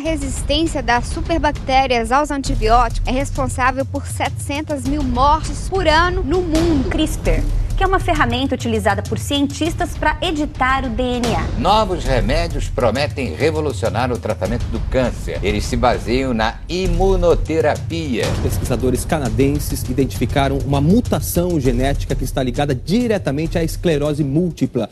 [0.00, 6.40] A resistência das superbactérias aos antibióticos é responsável por 700 mil mortes por ano no
[6.40, 6.88] mundo.
[6.88, 7.42] CRISPR
[7.76, 11.48] que é uma ferramenta utilizada por cientistas para editar o DNA.
[11.58, 15.38] Novos remédios prometem revolucionar o tratamento do câncer.
[15.42, 18.24] Eles se baseiam na imunoterapia.
[18.42, 24.90] Pesquisadores canadenses identificaram uma mutação genética que está ligada diretamente à esclerose múltipla.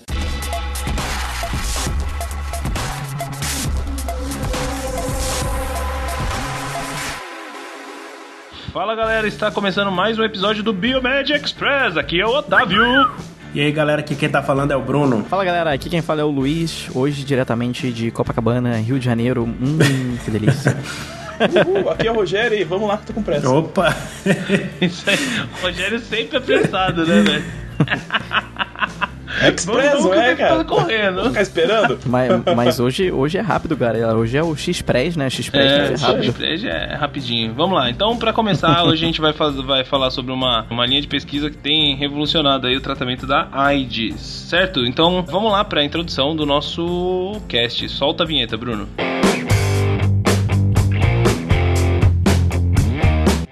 [8.78, 11.96] Fala galera, está começando mais um episódio do Biomed Express.
[11.96, 12.80] Aqui é o Otávio.
[13.52, 15.24] E aí galera, aqui quem tá falando é o Bruno.
[15.24, 19.42] Fala galera, aqui quem fala é o Luiz, hoje diretamente de Copacabana, Rio de Janeiro.
[19.42, 20.76] Hum, que delícia.
[21.66, 23.50] Uhul, aqui é o Rogério e vamos lá que tô com pressa.
[23.50, 23.96] Opa!
[24.80, 25.18] Isso aí,
[25.58, 27.44] o Rogério sempre apressado, né, velho?
[29.46, 30.64] Express, não é, cara?
[30.64, 31.24] correndo.
[31.24, 31.98] Ficar esperando.
[32.06, 34.16] Mas, mas, hoje, hoje é rápido, galera.
[34.16, 35.30] Hoje é o X-Press, né?
[35.30, 36.24] X-Press é, é rápido.
[36.24, 37.54] X-Press é rapidinho.
[37.54, 37.90] Vamos lá.
[37.90, 41.08] Então, para começar, hoje a gente vai, faz, vai falar sobre uma, uma linha de
[41.08, 44.84] pesquisa que tem revolucionado aí o tratamento da AIDS, certo?
[44.86, 47.88] Então, vamos lá para a introdução do nosso cast.
[47.88, 48.88] Solta a vinheta, Bruno.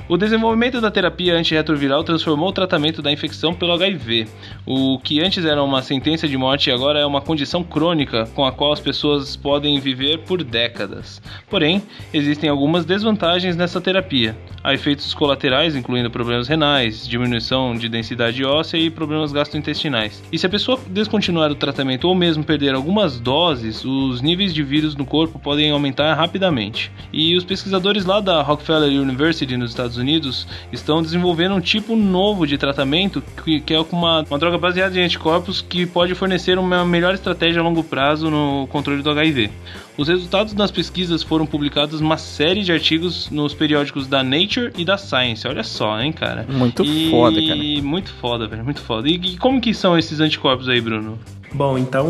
[0.08, 4.28] O desenvolvimento da terapia antirretroviral transformou o tratamento da infecção pelo HIV.
[4.64, 8.52] O que antes era uma sentença de morte agora é uma condição crônica com a
[8.52, 11.20] qual as pessoas podem viver por décadas.
[11.50, 11.82] Porém,
[12.14, 14.36] existem algumas desvantagens nessa terapia.
[14.62, 20.22] Há efeitos colaterais, incluindo problemas renais, diminuição de densidade óssea e problemas gastrointestinais.
[20.32, 24.62] E se a pessoa descontinuar o tratamento ou mesmo perder algumas doses, os níveis de
[24.62, 26.92] vírus no corpo podem aumentar rapidamente.
[27.12, 31.96] E os pesquisadores lá da Rockefeller University nos Estados Estados Unidos estão desenvolvendo um tipo
[31.96, 36.58] novo de tratamento que, que é uma, uma droga baseada em anticorpos que pode fornecer
[36.58, 39.50] uma melhor estratégia a longo prazo no controle do HIV.
[39.96, 44.84] Os resultados das pesquisas foram publicados uma série de artigos nos periódicos da Nature e
[44.84, 45.48] da Science.
[45.48, 46.44] Olha só, hein, cara.
[46.48, 47.10] Muito e...
[47.10, 47.60] foda, cara.
[47.82, 48.64] Muito foda, velho.
[48.64, 49.08] Muito foda.
[49.08, 51.18] E, e como que são esses anticorpos aí, Bruno?
[51.56, 52.06] Bom, então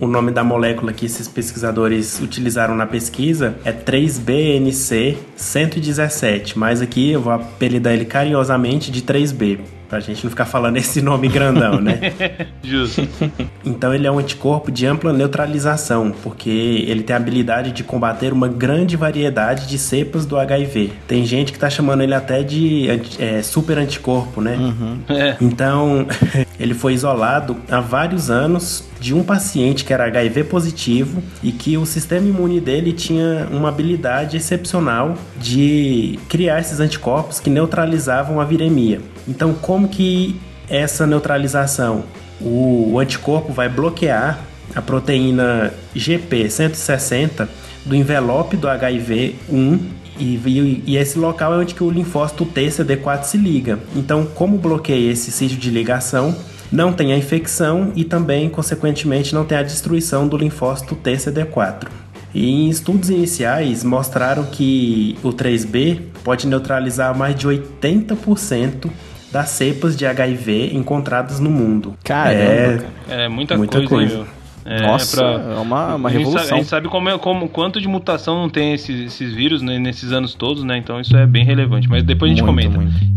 [0.00, 7.20] o nome da molécula que esses pesquisadores utilizaram na pesquisa é 3BNC117, mas aqui eu
[7.20, 9.58] vou apelidar ele carinhosamente de 3B.
[9.88, 12.00] Pra gente não ficar falando esse nome grandão, né?
[12.62, 13.06] Justo.
[13.64, 18.32] Então ele é um anticorpo de ampla neutralização, porque ele tem a habilidade de combater
[18.32, 20.92] uma grande variedade de cepas do HIV.
[21.06, 24.56] Tem gente que tá chamando ele até de é, super anticorpo, né?
[24.56, 24.98] Uhum.
[25.08, 25.36] É.
[25.40, 26.06] Então,
[26.58, 31.76] ele foi isolado há vários anos de um paciente que era HIV positivo e que
[31.76, 38.44] o sistema imune dele tinha uma habilidade excepcional de criar esses anticorpos que neutralizavam a
[38.44, 39.00] viremia.
[39.28, 42.04] Então, como que essa neutralização?
[42.40, 44.40] O, anticorpo vai bloquear
[44.74, 47.48] a proteína GP160
[47.84, 49.80] do envelope do HIV1
[50.18, 53.78] e, e, e, esse local é onde que o linfócito T-CD4 se liga.
[53.94, 56.34] Então, como bloqueia esse sítio de ligação,
[56.70, 61.88] não tem a infecção e também, consequentemente, não tem a destruição do linfócito TCD4.
[62.34, 68.90] E em estudos iniciais mostraram que o 3B pode neutralizar mais de 80%
[69.32, 71.96] das cepas de HIV encontradas no mundo.
[72.04, 74.16] Caramba, é, é muita, muita coisa.
[74.16, 74.35] coisa.
[74.66, 75.54] É, Nossa, pra...
[75.54, 76.40] é uma, uma revolução.
[76.40, 79.00] A gente sabe, a gente sabe como, é, como, quanto de mutação não tem esses,
[79.00, 80.76] esses vírus né, nesses anos todos, né?
[80.76, 81.88] Então isso é bem relevante.
[81.88, 82.78] Mas depois a gente muito, comenta.
[82.78, 83.15] Muito.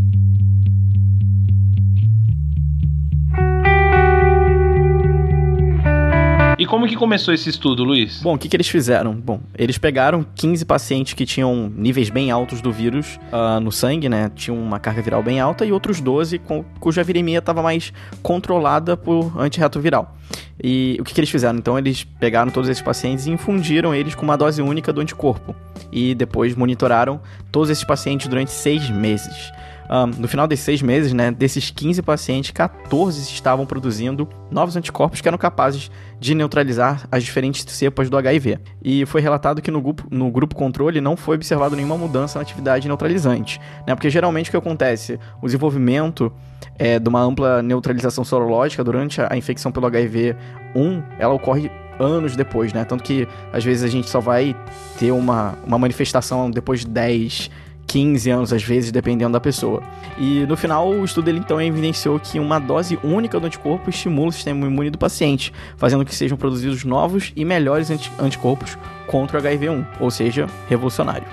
[6.70, 8.22] Como que começou esse estudo, Luiz?
[8.22, 9.12] Bom, o que, que eles fizeram?
[9.12, 14.08] Bom, eles pegaram 15 pacientes que tinham níveis bem altos do vírus uh, no sangue,
[14.08, 14.30] né?
[14.36, 17.92] Tinham uma carga viral bem alta, e outros 12 com, cuja viremia estava mais
[18.22, 20.16] controlada por antirretroviral.
[20.62, 21.58] E o que, que eles fizeram?
[21.58, 25.56] Então, eles pegaram todos esses pacientes e infundiram eles com uma dose única do anticorpo.
[25.90, 27.20] E depois monitoraram
[27.50, 29.50] todos esses pacientes durante seis meses.
[29.90, 35.20] Um, no final desses seis meses, né, desses 15 pacientes, 14 estavam produzindo novos anticorpos
[35.20, 35.90] que eram capazes
[36.20, 38.60] de neutralizar as diferentes cepas do HIV.
[38.80, 42.42] E foi relatado que no grupo, no grupo controle não foi observado nenhuma mudança na
[42.42, 45.18] atividade neutralizante, né, porque geralmente o que acontece?
[45.42, 46.32] O desenvolvimento
[46.78, 52.72] é, de uma ampla neutralização sorológica durante a infecção pelo HIV-1, ela ocorre anos depois,
[52.72, 52.84] né?
[52.84, 54.56] Tanto que às vezes a gente só vai
[54.98, 57.50] ter uma, uma manifestação depois de 10,
[57.90, 59.82] 15 anos, às vezes, dependendo da pessoa.
[60.16, 64.28] E no final, o estudo ele, então evidenciou que uma dose única do anticorpo estimula
[64.28, 67.90] o sistema imune do paciente, fazendo que sejam produzidos novos e melhores
[68.20, 68.78] anticorpos
[69.08, 71.26] contra o HIV-1, ou seja, revolucionário.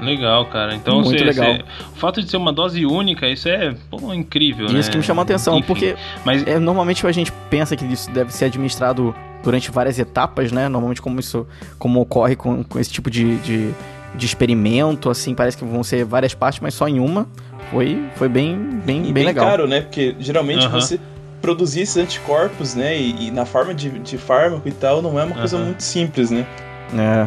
[0.00, 0.74] Legal, cara.
[0.74, 1.54] Então, Muito cê- legal.
[1.54, 4.80] cê- o fato de ser uma dose única, isso é pô, incrível, né?
[4.80, 5.94] Isso que me chamou a atenção, Enfim, porque
[6.24, 9.14] Mas é, normalmente a gente pensa que isso deve ser administrado
[9.44, 10.68] durante várias etapas, né?
[10.68, 11.46] Normalmente como isso
[11.78, 13.70] como ocorre com, com esse tipo de, de,
[14.14, 17.26] de experimento, assim, parece que vão ser várias partes, mas só em uma.
[17.70, 19.46] Foi, foi bem, bem, E bem, bem legal.
[19.46, 19.80] caro, né?
[19.80, 20.80] Porque geralmente Aham.
[20.80, 21.00] você
[21.40, 22.96] produzir esses anticorpos, né?
[22.96, 25.66] E, e na forma de, de fármaco e tal, não é uma coisa Aham.
[25.66, 26.46] muito simples, né?
[26.96, 27.26] É.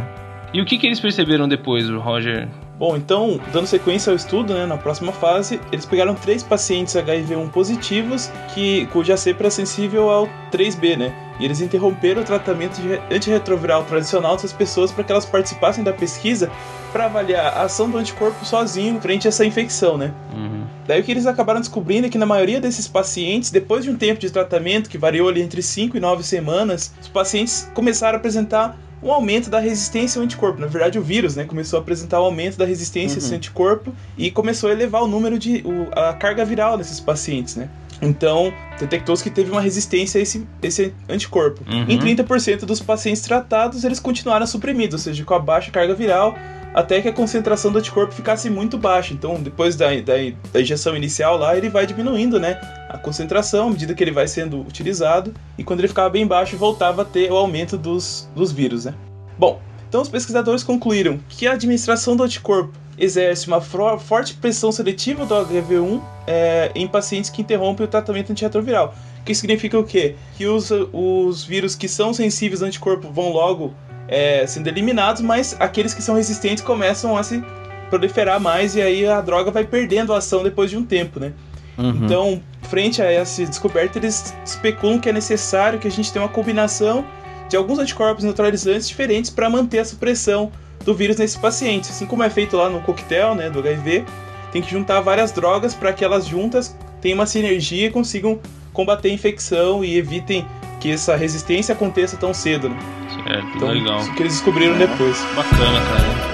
[0.53, 2.47] E o que, que eles perceberam depois, Roger?
[2.79, 7.49] Bom, então, dando sequência ao estudo, né, na próxima fase, eles pegaram três pacientes HIV1
[7.49, 11.11] positivos que, cuja cepa era sensível ao 3B, né?
[11.39, 15.83] E eles interromperam o tratamento de re- antirretroviral tradicional dessas pessoas para que elas participassem
[15.83, 16.51] da pesquisa
[16.91, 20.13] para avaliar a ação do anticorpo sozinho frente a essa infecção, né?
[20.33, 20.63] Uhum.
[20.87, 23.95] Daí o que eles acabaram descobrindo é que na maioria desses pacientes, depois de um
[23.97, 28.19] tempo de tratamento que variou ali entre 5 e 9 semanas, os pacientes começaram a
[28.19, 30.59] apresentar um aumento da resistência ao anticorpo.
[30.59, 33.93] Na verdade, o vírus, né, começou a apresentar um aumento da resistência a esse anticorpo
[34.17, 37.69] e começou a elevar o número de o- a carga viral desses pacientes, né?
[38.01, 41.63] Então, detectou-se que teve uma resistência a esse, esse anticorpo.
[41.67, 41.85] Uhum.
[41.89, 46.35] Em 30% dos pacientes tratados, eles continuaram suprimidos, ou seja, com a baixa carga viral,
[46.77, 49.12] até que a concentração do anticorpo ficasse muito baixa.
[49.12, 50.13] Então, depois da, da,
[50.53, 52.62] da injeção inicial lá, ele vai diminuindo, né?
[52.88, 56.56] A concentração, à medida que ele vai sendo utilizado, e quando ele ficava bem baixo,
[56.56, 58.94] voltava a ter o aumento dos, dos vírus, né?
[59.39, 59.59] Bom,
[59.89, 65.33] então os pesquisadores concluíram que a administração do anticorpo exerce uma forte pressão seletiva do
[65.33, 68.94] HIV1 é, em pacientes que interrompem o tratamento antirretroviral.
[69.21, 70.13] O que significa o quê?
[70.38, 73.73] Que os, os vírus que são sensíveis ao anticorpo vão logo
[74.07, 77.44] é, sendo eliminados, mas aqueles que são resistentes começam a se
[77.89, 81.33] proliferar mais e aí a droga vai perdendo a ação depois de um tempo, né?
[81.77, 82.06] Uhum.
[82.06, 86.31] Então, frente a essa descoberta, eles especulam que é necessário que a gente tenha uma
[86.31, 87.06] combinação
[87.48, 90.51] de alguns anticorpos neutralizantes diferentes para manter a supressão
[90.83, 91.89] do vírus nesses pacientes.
[91.89, 94.06] Assim como é feito lá no coquetel né, do HIV,
[94.51, 98.39] tem que juntar várias drogas para que elas juntas tenham uma sinergia e consigam
[98.74, 100.45] combater a infecção e evitem
[100.80, 102.69] que essa resistência aconteça tão cedo.
[102.69, 102.77] Né?
[103.27, 104.00] Certo, Então, legal.
[104.00, 105.25] isso que eles descobriram depois.
[105.35, 106.27] Bacana, cara.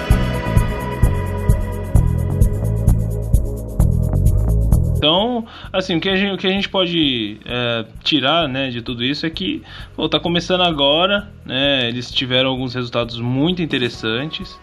[4.97, 8.81] Então, assim, o que a gente, o que a gente pode é, tirar né, de
[8.81, 9.61] tudo isso é que
[9.97, 11.89] pô, tá começando agora, né?
[11.89, 14.57] Eles tiveram alguns resultados muito interessantes,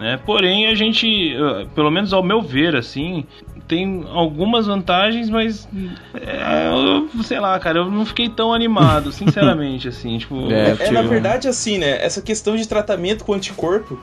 [0.00, 0.18] né?
[0.26, 3.24] Porém, a gente, eh, pelo menos ao meu ver, assim,
[3.66, 5.66] tem algumas vantagens, mas
[6.14, 10.90] é, eu, sei lá, cara, eu não fiquei tão animado, sinceramente, assim, tipo, É, É,
[10.90, 12.04] na tipo- verdade assim, né?
[12.04, 13.98] Essa questão de tratamento com anticorpo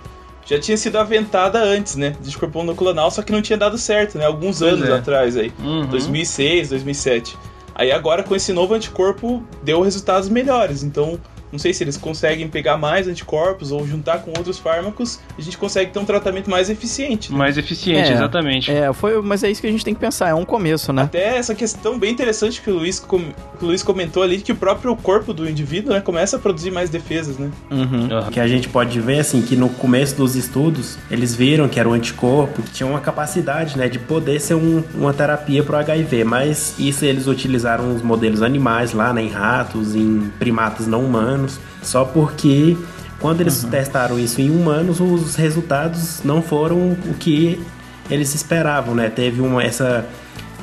[0.45, 2.09] já tinha sido aventada antes, né?
[2.19, 4.25] De anticorpo monoclonal, só que não tinha dado certo, né?
[4.25, 4.93] Alguns Pois anos é.
[4.93, 5.51] atrás aí.
[5.59, 5.85] Uhum.
[5.85, 7.37] 2006, 2007.
[7.75, 10.83] Aí agora com esse novo anticorpo deu resultados melhores.
[10.83, 11.17] Então,
[11.51, 15.57] não sei se eles conseguem pegar mais anticorpos ou juntar com outros fármacos, a gente
[15.57, 17.31] consegue ter um tratamento mais eficiente.
[17.31, 17.37] né?
[17.37, 18.71] mais eficiente, É, exatamente.
[18.71, 21.03] É, foi, mas é isso que a gente tem que pensar, é um começo, né?
[21.03, 23.19] Até essa questão bem interessante que o Luiz, com-
[23.57, 26.71] que o Luiz comentou ali, que o próprio corpo do indivíduo né, começa a produzir
[26.71, 27.49] mais defesas, né?
[27.69, 28.07] Uhum.
[28.31, 31.87] Que a gente pode ver assim que no começo dos estudos eles viram que era
[31.89, 35.79] um anticorpo que tinha uma capacidade né de poder ser um- uma terapia para o
[35.79, 41.03] HIV mas isso eles utilizaram os modelos animais lá né, em ratos em primatas não
[41.03, 41.40] humanos
[41.81, 42.77] só porque
[43.19, 47.59] quando eles testaram isso em humanos os resultados não foram o que
[48.09, 49.09] eles esperavam né?
[49.09, 50.05] Teve uma essa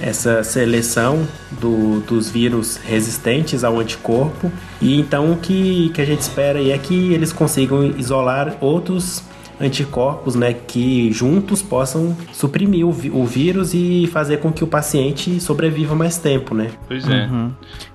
[0.00, 1.26] essa seleção
[1.60, 4.48] do- dos vírus resistentes ao anticorpo.
[4.80, 9.24] E então o que, que a gente espera aí é que eles consigam isolar outros
[9.60, 14.66] anticorpos, né, que juntos possam suprimir o, vi- o vírus e fazer com que o
[14.66, 16.70] paciente sobreviva mais tempo, né?
[16.86, 17.26] Pois é.
[17.26, 17.52] Uhum.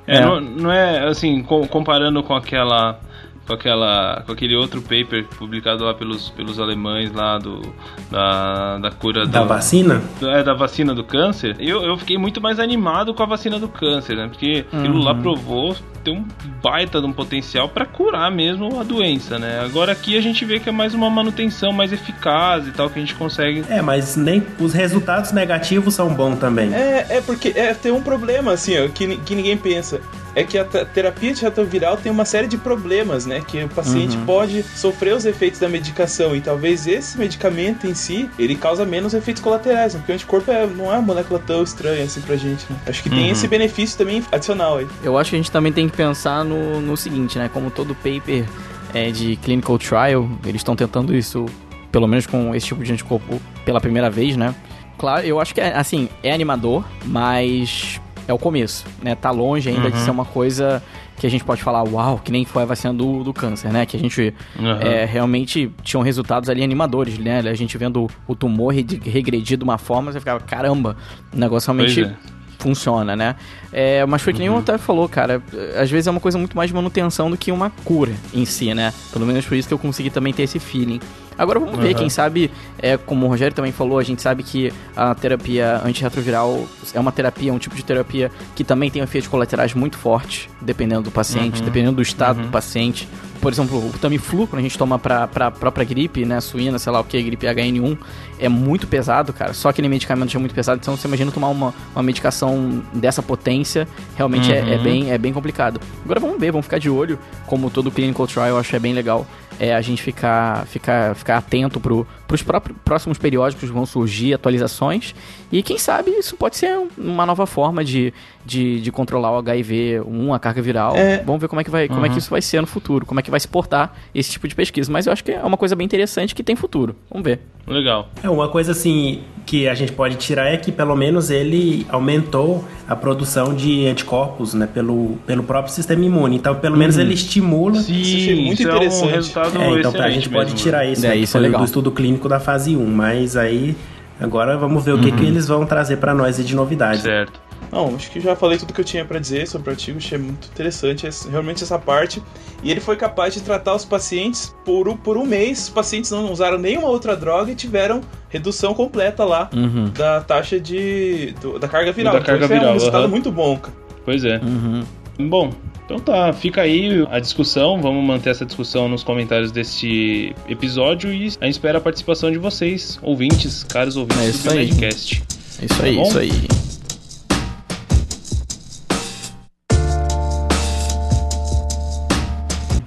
[0.08, 0.22] É, É.
[0.22, 3.00] Não, não é assim, co- comparando com aquela.
[3.46, 7.62] Com, aquela, com aquele outro paper publicado lá pelos, pelos alemães lá do,
[8.10, 10.02] da, da cura Da do, vacina?
[10.20, 13.60] do- é, da vacina do câncer, eu, eu fiquei muito mais animado com a vacina
[13.60, 14.28] do câncer, né?
[14.30, 16.26] Porque aquilo lá provou ter um
[16.62, 19.60] baita de um potencial para curar mesmo a doença, né?
[19.66, 22.98] Agora aqui a gente vê que é mais uma manutenção mais eficaz e tal, que
[22.98, 23.64] a gente consegue.
[23.70, 26.74] É, mas nem os resultados negativos são bons também.
[26.74, 30.00] É, é porque é, tem um problema, assim, ó, que, que ninguém pensa.
[30.36, 33.42] É que a te- terapia antirretroviral tem uma série de problemas, né?
[33.48, 36.36] Que o paciente pode sofrer os efeitos da medicação.
[36.36, 39.94] E talvez esse medicamento em si, ele causa menos efeitos colaterais.
[39.94, 40.00] né?
[40.00, 42.76] Porque o anticorpo é, não é uma molécula tão estranha assim pra gente, né?
[42.88, 44.88] Acho que tem esse benefício também adicional aí.
[45.04, 47.50] Eu acho que a gente também tem que pensar no, no seguinte, né?
[47.54, 48.46] Como todo paper
[48.94, 51.46] é, de clinical trial, eles estão tentando isso,
[51.92, 54.56] pelo menos com esse tipo de anticorpo, pela primeira vez, né?
[54.98, 59.16] Claro, eu acho que, é, assim, é animador, mas é o começo, né?
[59.16, 60.82] Tá longe ainda de ser uma coisa
[61.18, 63.86] que a gente pode falar, uau, que nem foi a vacina do, do câncer, né?
[63.86, 64.80] Que a gente Aham.
[64.82, 67.40] é, realmente tinham resultados ali animadores, né?
[67.40, 70.96] A gente vendo o tumor re- regredir de uma forma, você ficava, caramba,
[71.34, 72.14] o negócio realmente é.
[72.60, 73.36] funciona, né?
[73.72, 75.42] É, mas foi que nem o Otávio falou, cara.
[75.80, 78.74] Às vezes é uma coisa muito mais de manutenção do que uma cura em si,
[78.74, 78.94] né?
[79.12, 81.00] Pelo menos por isso que eu consegui também ter esse feeling.
[81.38, 81.98] Agora vamos ver, Aham.
[82.00, 86.66] quem sabe, é, como o Rogério também falou, a gente sabe que a terapia antirretroviral
[86.94, 91.04] é uma terapia, um tipo de terapia que também tem efeitos colaterais muito fortes, dependendo
[91.04, 91.66] do paciente, Uhum.
[91.66, 92.44] dependendo do estado Uhum.
[92.46, 93.08] do paciente.
[93.42, 96.94] Por exemplo, o Tamiflu, quando a gente toma pra, pra própria gripe, né, suína, sei
[96.94, 97.98] lá o que, gripe HN1,
[98.40, 99.54] é muito pesado, cara.
[99.54, 103.22] Só aquele medicamento já é muito pesado, então você imagina tomar uma, uma medicação dessa
[103.22, 103.86] potência,
[104.16, 104.84] realmente é, é Uhum.
[104.84, 105.82] bem, é bem complicado.
[106.06, 108.80] Agora vamos ver, vamos ficar de olho, como todo clinical trial, eu acho que é
[108.80, 109.28] bem legal
[109.60, 114.34] é a gente ficar, ficar, ficar atento pro, pros próprios, próximos periódicos que vão surgir,
[114.34, 115.14] atualizações,
[115.52, 118.14] e quem sabe isso pode ser um- uma nova forma de,
[118.46, 120.96] de, de controlar o HIV1, a carga viral.
[120.96, 121.24] É.
[121.24, 122.18] Vamos ver como é, que vai, como é que Uhum.
[122.20, 124.92] isso vai ser no futuro, como é que vai se portar esse tipo de pesquisa.
[124.92, 126.96] Mas eu acho que é uma coisa bem interessante que tem futuro.
[127.10, 127.40] Vamos ver.
[127.68, 128.10] Legal.
[128.22, 132.64] É, uma coisa assim que a gente pode tirar é que pelo menos ele aumentou
[132.88, 136.38] a produção de anticorpos, né, pelo, pelo próprio sistema imune.
[136.38, 137.76] Então, pelo menos ele estimula.
[137.82, 139.12] Sim, achei muito isso é um interessante.
[139.12, 140.58] resultado É, então a gente excelente pode mesmo.
[140.58, 141.62] tirar isso, É, né, isso é legal.
[141.62, 143.76] do estudo clínico da fase 1, mas aí
[144.24, 147.02] agora vamos ver o que, que eles vão trazer pra nós aí de novidades.
[147.02, 147.42] Certo.
[147.72, 150.18] Não, acho que já falei tudo que eu tinha pra dizer sobre o artigo, achei
[150.18, 152.22] muito interessante esse- realmente essa parte.
[152.62, 156.12] E ele foi capaz de tratar os pacientes por, um- por um mês, os pacientes
[156.12, 159.86] não usaram nenhuma outra droga e tiveram redução completa lá Uhum.
[159.90, 161.34] da taxa de.
[161.42, 162.14] do- da carga viral.
[162.14, 163.10] Da Então, carga isso é viral, um resultado aham.
[163.12, 163.74] muito bom, cara.
[164.06, 164.38] Pois é.
[164.38, 164.84] Uhum.
[165.30, 165.50] Bom,
[165.86, 171.26] então tá, fica aí a discussão, vamos manter essa discussão nos comentários deste episódio e
[171.42, 174.68] a gente espera a participação de vocês, ouvintes, caros ouvintes É isso do aí.
[174.70, 175.24] podcast.
[175.62, 176.08] Isso aí, Tá bom?
[176.08, 176.32] isso aí.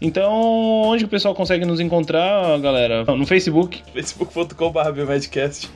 [0.00, 3.04] Então, onde o pessoal consegue nos encontrar, galera?
[3.04, 4.80] No Facebook, facebook.com.br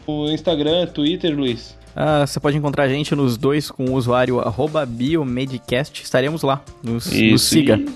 [0.07, 1.77] o Instagram, Twitter, Luiz.
[1.95, 6.03] Ah, você pode encontrar a gente nos dois com o usuário arroba biomedcast.
[6.03, 6.63] Estaremos lá.
[6.83, 7.77] Nos, nos Isso, siga.
[7.79, 7.91] e-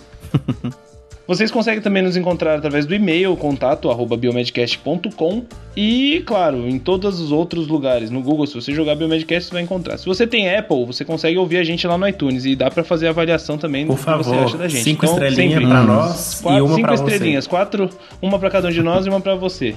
[1.26, 7.18] Vocês conseguem também nos encontrar através do e-mail, contato, arroba biomedcast.com e, claro, em todos
[7.18, 8.10] os outros lugares.
[8.10, 9.96] No Google, se você jogar Biomedcast, você vai encontrar.
[9.96, 12.84] Se você tem Apple, você consegue ouvir a gente lá no iTunes e dá pra
[12.84, 14.82] fazer avaliação também Por do que você favor, acha da gente.
[14.84, 17.02] cinco Então, estrelinhas sempre- pra nós Quatro, e uma cinco pra você.
[17.04, 19.74] estrelinhas, quatro, uma pra cada um de nós e uma pra você.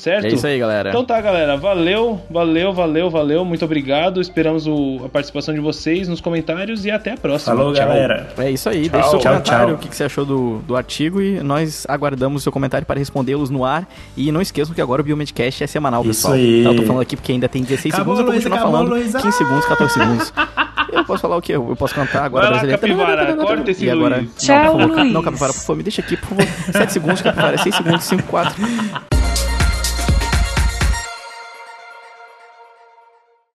[0.00, 0.24] Certo?
[0.24, 0.88] É isso aí, galera.
[0.88, 1.56] Então tá, galera.
[1.58, 3.44] Valeu, valeu, valeu, valeu.
[3.44, 4.20] Muito obrigado.
[4.20, 7.54] Esperamos o- a participação de vocês nos comentários e até a próxima.
[7.54, 7.86] Falou, Tchau.
[7.86, 8.28] galera.
[8.38, 8.92] É isso aí, Tchau.
[8.92, 9.74] deixe seu Tchau, comentário, tchau.
[9.74, 12.98] o que que você achou do, do artigo e nós aguardamos o seu comentário para
[12.98, 13.86] respondê-los no ar.
[14.16, 16.32] E não esqueçam que agora o Biomedcast é semanal, Isso pessoal.
[16.34, 16.64] aí.
[16.64, 18.72] Tá, eu tô falando aqui porque ainda tem 16 Acabou, segundos, eu vou continuar acabou,
[18.72, 19.14] falando Luiz.
[19.22, 20.32] 15 segundos, 14 segundos.
[20.92, 21.52] Eu posso falar o quê?
[21.54, 22.80] Eu posso cantar agora Vai lá, brasileiro.
[22.80, 24.16] Capivara, corta esse E agora...
[24.16, 24.28] Luiz.
[24.28, 25.12] Não, Tchau, por favor, ca- Luiz.
[25.12, 26.46] Não, Capivara, por favor, me deixa aqui, por favor.
[26.72, 28.54] 7 segundos, Capivara, 6 segundos, 5, 4.